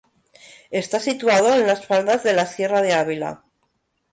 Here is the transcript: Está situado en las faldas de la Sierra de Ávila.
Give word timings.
Está 0.71 0.99
situado 0.99 1.53
en 1.53 1.67
las 1.67 1.85
faldas 1.85 2.23
de 2.23 2.33
la 2.33 2.47
Sierra 2.47 2.81
de 2.81 2.93
Ávila. 2.93 3.43